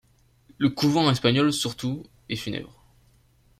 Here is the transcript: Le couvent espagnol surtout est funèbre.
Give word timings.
Le 0.57 0.71
couvent 0.71 1.11
espagnol 1.11 1.53
surtout 1.53 2.01
est 2.27 2.35
funèbre. 2.35 2.83